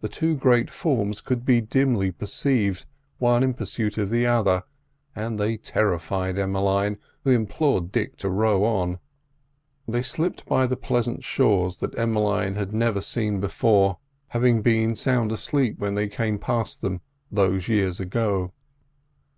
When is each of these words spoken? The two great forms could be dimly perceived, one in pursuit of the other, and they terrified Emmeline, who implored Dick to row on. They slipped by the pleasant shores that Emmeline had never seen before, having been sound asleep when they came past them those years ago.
The 0.00 0.08
two 0.08 0.34
great 0.34 0.70
forms 0.72 1.20
could 1.20 1.44
be 1.44 1.60
dimly 1.60 2.10
perceived, 2.10 2.86
one 3.18 3.42
in 3.42 3.52
pursuit 3.52 3.98
of 3.98 4.08
the 4.08 4.26
other, 4.26 4.62
and 5.14 5.38
they 5.38 5.58
terrified 5.58 6.38
Emmeline, 6.38 6.96
who 7.22 7.30
implored 7.32 7.92
Dick 7.92 8.16
to 8.16 8.30
row 8.30 8.64
on. 8.64 8.98
They 9.86 10.00
slipped 10.00 10.46
by 10.46 10.66
the 10.66 10.78
pleasant 10.78 11.22
shores 11.22 11.76
that 11.80 11.98
Emmeline 11.98 12.54
had 12.54 12.72
never 12.72 13.02
seen 13.02 13.40
before, 13.40 13.98
having 14.28 14.62
been 14.62 14.96
sound 14.96 15.30
asleep 15.30 15.78
when 15.78 15.96
they 15.96 16.08
came 16.08 16.38
past 16.38 16.80
them 16.80 17.02
those 17.30 17.68
years 17.68 18.00
ago. 18.00 18.54